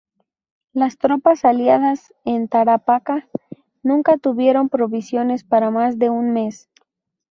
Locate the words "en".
2.25-2.47